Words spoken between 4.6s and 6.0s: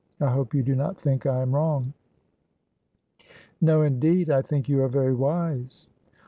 you are very wise."